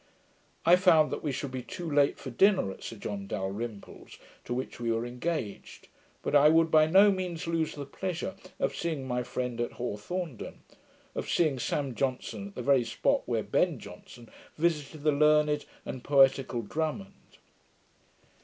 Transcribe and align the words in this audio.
I 0.65 0.77
found 0.77 1.11
that 1.11 1.21
we 1.21 1.31
should 1.31 1.51
be 1.51 1.61
too 1.61 1.87
late 1.87 2.17
for 2.17 2.31
dinner 2.31 2.71
at 2.71 2.81
Sir 2.81 2.95
John 2.95 3.27
Dalrymple's, 3.27 4.17
to 4.45 4.51
which 4.55 4.79
we 4.79 4.91
were 4.91 5.05
engaged: 5.05 5.89
but 6.23 6.33
I 6.33 6.49
would 6.49 6.71
by 6.71 6.87
no 6.87 7.11
means 7.11 7.45
lose 7.45 7.75
the 7.75 7.85
pleasure 7.85 8.33
of 8.57 8.75
seeing 8.75 9.07
my 9.07 9.21
friend 9.21 9.61
at 9.61 9.73
Hawthornden, 9.73 10.63
of 11.13 11.29
seeing 11.29 11.59
SAM 11.59 11.93
JOHNSON 11.93 12.47
at 12.47 12.55
the 12.55 12.63
very 12.63 12.83
spot 12.83 13.21
where 13.27 13.43
BEN 13.43 13.77
JOHNSON 13.77 14.29
visited 14.57 15.03
the 15.03 15.11
learned 15.11 15.65
and 15.85 16.03
poetical 16.03 16.63
Drummond. 16.63 17.37